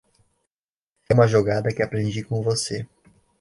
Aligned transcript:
É 1.07 1.13
uma 1.13 1.27
jogada 1.27 1.71
que 1.71 1.83
aprendi 1.83 2.23
com 2.23 2.41
você. 2.41 2.87